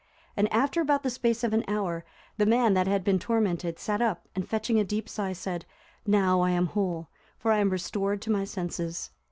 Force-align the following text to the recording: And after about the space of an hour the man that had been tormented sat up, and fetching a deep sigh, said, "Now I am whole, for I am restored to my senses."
And 0.35 0.51
after 0.51 0.81
about 0.81 1.03
the 1.03 1.11
space 1.11 1.43
of 1.43 1.53
an 1.53 1.63
hour 1.67 2.03
the 2.37 2.47
man 2.47 2.73
that 2.73 2.87
had 2.87 3.03
been 3.03 3.19
tormented 3.19 3.77
sat 3.77 4.01
up, 4.01 4.27
and 4.33 4.49
fetching 4.49 4.79
a 4.79 4.83
deep 4.83 5.07
sigh, 5.07 5.33
said, 5.33 5.63
"Now 6.07 6.41
I 6.41 6.49
am 6.49 6.65
whole, 6.73 7.07
for 7.37 7.51
I 7.51 7.59
am 7.59 7.69
restored 7.69 8.19
to 8.23 8.31
my 8.31 8.43
senses." 8.45 9.11